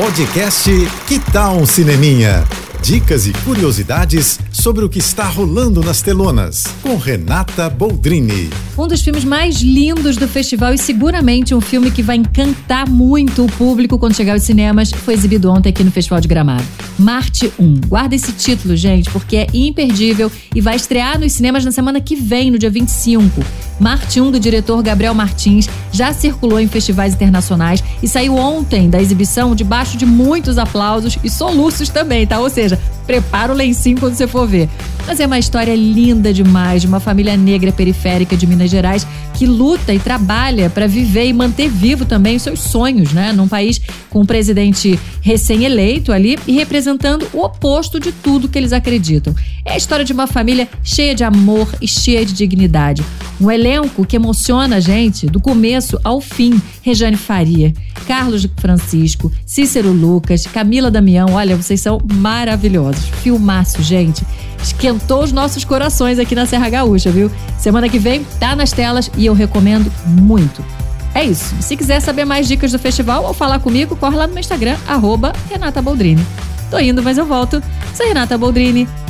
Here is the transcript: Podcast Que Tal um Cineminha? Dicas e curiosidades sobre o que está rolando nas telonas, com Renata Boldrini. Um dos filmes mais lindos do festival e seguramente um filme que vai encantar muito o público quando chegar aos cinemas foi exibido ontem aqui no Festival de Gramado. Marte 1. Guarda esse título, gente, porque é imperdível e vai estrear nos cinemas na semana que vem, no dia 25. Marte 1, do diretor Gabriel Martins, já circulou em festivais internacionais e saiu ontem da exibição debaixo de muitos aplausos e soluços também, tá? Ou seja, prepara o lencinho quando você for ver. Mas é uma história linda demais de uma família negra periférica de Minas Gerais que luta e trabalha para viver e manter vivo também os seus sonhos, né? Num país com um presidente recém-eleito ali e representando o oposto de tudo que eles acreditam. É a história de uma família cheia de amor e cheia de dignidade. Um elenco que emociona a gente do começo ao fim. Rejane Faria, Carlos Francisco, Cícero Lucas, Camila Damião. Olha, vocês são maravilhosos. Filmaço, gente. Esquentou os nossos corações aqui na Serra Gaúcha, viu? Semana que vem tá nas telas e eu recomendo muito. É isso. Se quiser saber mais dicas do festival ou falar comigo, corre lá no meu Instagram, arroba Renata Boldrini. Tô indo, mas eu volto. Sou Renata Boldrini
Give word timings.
Podcast 0.00 0.70
Que 1.06 1.18
Tal 1.30 1.58
um 1.58 1.66
Cineminha? 1.66 2.42
Dicas 2.82 3.26
e 3.26 3.34
curiosidades 3.44 4.40
sobre 4.50 4.82
o 4.82 4.88
que 4.88 4.98
está 4.98 5.24
rolando 5.24 5.82
nas 5.82 6.00
telonas, 6.00 6.64
com 6.82 6.96
Renata 6.96 7.68
Boldrini. 7.68 8.48
Um 8.78 8.88
dos 8.88 9.02
filmes 9.02 9.24
mais 9.24 9.60
lindos 9.60 10.16
do 10.16 10.26
festival 10.26 10.72
e 10.72 10.78
seguramente 10.78 11.54
um 11.54 11.60
filme 11.60 11.90
que 11.90 12.02
vai 12.02 12.16
encantar 12.16 12.88
muito 12.88 13.44
o 13.44 13.52
público 13.52 13.98
quando 13.98 14.16
chegar 14.16 14.32
aos 14.32 14.42
cinemas 14.42 14.90
foi 14.90 15.12
exibido 15.12 15.50
ontem 15.50 15.68
aqui 15.68 15.84
no 15.84 15.90
Festival 15.90 16.22
de 16.22 16.28
Gramado. 16.28 16.64
Marte 16.98 17.52
1. 17.58 17.80
Guarda 17.86 18.14
esse 18.14 18.32
título, 18.32 18.74
gente, 18.74 19.10
porque 19.10 19.36
é 19.36 19.46
imperdível 19.52 20.32
e 20.54 20.62
vai 20.62 20.76
estrear 20.76 21.20
nos 21.20 21.32
cinemas 21.32 21.62
na 21.62 21.72
semana 21.72 22.00
que 22.00 22.16
vem, 22.16 22.50
no 22.50 22.58
dia 22.58 22.70
25. 22.70 23.44
Marte 23.78 24.20
1, 24.20 24.30
do 24.30 24.40
diretor 24.40 24.82
Gabriel 24.82 25.14
Martins, 25.14 25.68
já 26.00 26.14
circulou 26.14 26.58
em 26.58 26.66
festivais 26.66 27.12
internacionais 27.12 27.84
e 28.02 28.08
saiu 28.08 28.34
ontem 28.34 28.88
da 28.88 28.98
exibição 28.98 29.54
debaixo 29.54 29.98
de 29.98 30.06
muitos 30.06 30.56
aplausos 30.56 31.18
e 31.22 31.28
soluços 31.28 31.90
também, 31.90 32.26
tá? 32.26 32.38
Ou 32.38 32.48
seja, 32.48 32.80
prepara 33.06 33.52
o 33.52 33.54
lencinho 33.54 34.00
quando 34.00 34.14
você 34.14 34.26
for 34.26 34.48
ver. 34.48 34.66
Mas 35.06 35.20
é 35.20 35.26
uma 35.26 35.38
história 35.38 35.76
linda 35.76 36.32
demais 36.32 36.80
de 36.80 36.88
uma 36.88 37.00
família 37.00 37.36
negra 37.36 37.70
periférica 37.70 38.34
de 38.34 38.46
Minas 38.46 38.70
Gerais 38.70 39.06
que 39.34 39.44
luta 39.44 39.92
e 39.92 39.98
trabalha 39.98 40.70
para 40.70 40.86
viver 40.86 41.26
e 41.26 41.34
manter 41.34 41.68
vivo 41.68 42.06
também 42.06 42.36
os 42.36 42.42
seus 42.44 42.60
sonhos, 42.60 43.12
né? 43.12 43.34
Num 43.34 43.46
país 43.46 43.78
com 44.08 44.20
um 44.20 44.26
presidente 44.26 44.98
recém-eleito 45.20 46.12
ali 46.12 46.38
e 46.46 46.52
representando 46.52 47.28
o 47.34 47.44
oposto 47.44 48.00
de 48.00 48.10
tudo 48.10 48.48
que 48.48 48.56
eles 48.56 48.72
acreditam. 48.72 49.34
É 49.66 49.74
a 49.74 49.76
história 49.76 50.04
de 50.04 50.14
uma 50.14 50.26
família 50.26 50.66
cheia 50.82 51.14
de 51.14 51.24
amor 51.24 51.68
e 51.78 51.86
cheia 51.86 52.24
de 52.24 52.32
dignidade. 52.32 53.04
Um 53.40 53.50
elenco 53.50 54.04
que 54.04 54.16
emociona 54.16 54.76
a 54.76 54.80
gente 54.80 55.26
do 55.26 55.40
começo 55.40 55.98
ao 56.04 56.20
fim. 56.20 56.60
Rejane 56.82 57.16
Faria, 57.16 57.72
Carlos 58.06 58.46
Francisco, 58.56 59.32
Cícero 59.46 59.92
Lucas, 59.92 60.46
Camila 60.46 60.90
Damião. 60.90 61.32
Olha, 61.32 61.56
vocês 61.56 61.80
são 61.80 62.00
maravilhosos. 62.12 63.06
Filmaço, 63.22 63.82
gente. 63.82 64.24
Esquentou 64.62 65.22
os 65.22 65.32
nossos 65.32 65.64
corações 65.64 66.18
aqui 66.18 66.34
na 66.34 66.44
Serra 66.44 66.68
Gaúcha, 66.68 67.10
viu? 67.10 67.30
Semana 67.58 67.88
que 67.88 67.98
vem 67.98 68.24
tá 68.38 68.54
nas 68.54 68.72
telas 68.72 69.10
e 69.16 69.24
eu 69.24 69.32
recomendo 69.32 69.90
muito. 70.06 70.62
É 71.14 71.24
isso. 71.24 71.54
Se 71.60 71.76
quiser 71.76 72.00
saber 72.00 72.24
mais 72.24 72.46
dicas 72.46 72.72
do 72.72 72.78
festival 72.78 73.24
ou 73.24 73.32
falar 73.32 73.58
comigo, 73.58 73.96
corre 73.96 74.16
lá 74.16 74.26
no 74.26 74.34
meu 74.34 74.40
Instagram, 74.40 74.76
arroba 74.86 75.32
Renata 75.48 75.82
Boldrini. 75.82 76.24
Tô 76.70 76.78
indo, 76.78 77.02
mas 77.02 77.18
eu 77.18 77.26
volto. 77.26 77.60
Sou 77.94 78.06
Renata 78.06 78.38
Boldrini 78.38 78.86